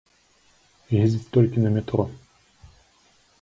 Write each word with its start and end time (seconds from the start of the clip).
Ездзіць 1.01 1.29
толькі 1.35 1.63
на 1.67 1.75
метро. 1.77 2.03